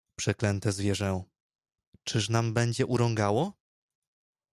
"Przeklęte 0.19 0.71
zwierzę, 0.71 1.23
czyż 2.03 2.29
nam 2.29 2.53
będzie 2.53 2.85
urągało?" 2.85 3.53